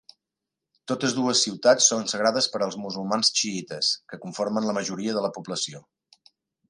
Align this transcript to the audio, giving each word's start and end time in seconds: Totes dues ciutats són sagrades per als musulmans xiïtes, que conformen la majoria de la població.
Totes 0.91 1.11
dues 1.17 1.41
ciutats 1.47 1.89
són 1.91 2.09
sagrades 2.13 2.47
per 2.55 2.61
als 2.67 2.77
musulmans 2.85 3.31
xiïtes, 3.41 3.91
que 4.13 4.19
conformen 4.25 4.71
la 4.71 4.75
majoria 4.79 5.15
de 5.19 5.25
la 5.27 5.35
població. 5.37 5.85